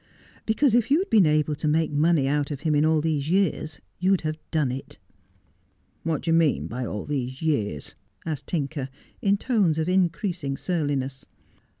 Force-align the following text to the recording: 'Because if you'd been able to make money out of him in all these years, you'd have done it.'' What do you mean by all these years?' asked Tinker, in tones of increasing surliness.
'Because 0.47 0.73
if 0.73 0.89
you'd 0.89 1.11
been 1.11 1.27
able 1.27 1.53
to 1.53 1.67
make 1.67 1.91
money 1.91 2.27
out 2.27 2.49
of 2.49 2.61
him 2.61 2.73
in 2.73 2.83
all 2.85 3.01
these 3.01 3.29
years, 3.29 3.79
you'd 3.99 4.21
have 4.21 4.39
done 4.49 4.71
it.'' 4.71 4.97
What 6.03 6.23
do 6.23 6.31
you 6.31 6.33
mean 6.33 6.65
by 6.65 6.87
all 6.87 7.05
these 7.05 7.43
years?' 7.43 7.93
asked 8.25 8.47
Tinker, 8.47 8.89
in 9.21 9.37
tones 9.37 9.77
of 9.77 9.87
increasing 9.87 10.57
surliness. 10.57 11.27